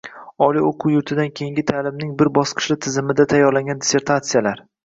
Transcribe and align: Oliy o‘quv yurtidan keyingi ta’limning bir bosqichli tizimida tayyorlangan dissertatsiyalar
Oliy 0.45 0.63
o‘quv 0.69 0.93
yurtidan 0.93 1.29
keyingi 1.41 1.65
ta’limning 1.73 2.15
bir 2.23 2.31
bosqichli 2.39 2.81
tizimida 2.87 3.29
tayyorlangan 3.35 3.85
dissertatsiyalar 3.85 4.69